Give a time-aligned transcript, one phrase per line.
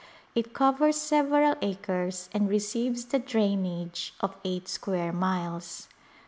[0.33, 5.89] It covers several acres and re ceives the drainage of eight square miles.